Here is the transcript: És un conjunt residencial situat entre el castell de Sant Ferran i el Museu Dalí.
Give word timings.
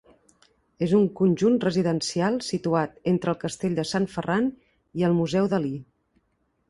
És 0.85 0.93
un 0.99 1.03
conjunt 1.19 1.59
residencial 1.65 2.39
situat 2.47 2.97
entre 3.13 3.35
el 3.35 3.39
castell 3.47 3.79
de 3.81 3.87
Sant 3.91 4.09
Ferran 4.17 4.49
i 5.03 5.07
el 5.11 5.15
Museu 5.23 5.51
Dalí. 5.53 5.75